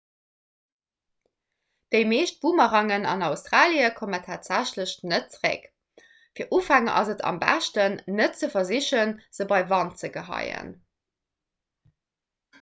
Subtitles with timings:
[1.95, 5.67] déi meescht boomerangen an australie kommen tatsächlech net zeréck
[6.39, 10.73] fir ufänger ass et am beschten net ze versichen se bei wand ze geheien